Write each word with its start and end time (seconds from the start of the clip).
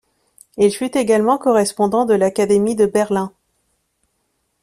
Il 0.57 0.71
fut 0.73 0.97
également 0.97 1.37
correspondant 1.37 2.05
de 2.05 2.15
l'Académie 2.15 2.75
de 2.75 2.87
Berlin. 2.87 3.31